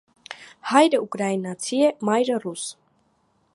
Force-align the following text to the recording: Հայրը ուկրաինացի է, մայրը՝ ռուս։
Հայրը 0.69 0.99
ուկրաինացի 1.03 1.81
է, 1.89 1.93
մայրը՝ 2.11 2.41
ռուս։ 2.47 2.67